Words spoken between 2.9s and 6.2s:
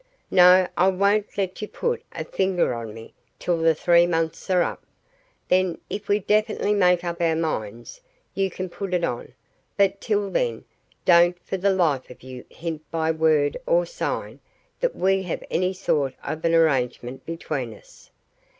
me till the three months are up. Then, if we